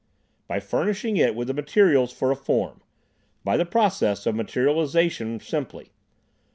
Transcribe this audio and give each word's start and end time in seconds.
"By 0.47 0.59
furnishing 0.59 1.15
it 1.17 1.35
with 1.35 1.47
the 1.47 1.53
materials 1.53 2.11
for 2.11 2.31
a 2.31 2.35
form. 2.35 2.81
By 3.43 3.55
the 3.55 3.67
process 3.67 4.25
of 4.25 4.33
materialisation 4.33 5.39
simply. 5.39 5.91